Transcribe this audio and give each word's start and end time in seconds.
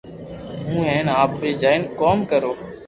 ھون 0.69 0.81
ھين 0.91 1.07
آپري 1.21 1.51
جائين 1.61 1.83
ڪوم 1.99 2.17
ڪرو 2.31 2.51